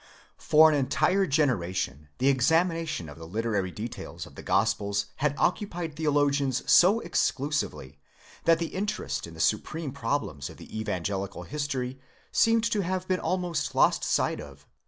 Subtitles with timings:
[0.39, 5.95] For an entire generation the examination of the literary details of the Gospels had occupied
[5.95, 7.99] theo logians so exclusively
[8.45, 11.99] that the interest in the supreme problems of the evangelical history
[12.31, 14.65] seemed to have been almost lost sight of.